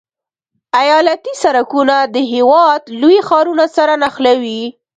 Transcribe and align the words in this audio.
ایالتي 0.81 1.33
سرکونه 1.43 1.95
د 2.15 2.15
هېواد 2.33 2.81
لوی 3.01 3.17
ښارونه 3.27 3.65
سره 3.75 3.93
نښلوي 4.03 4.61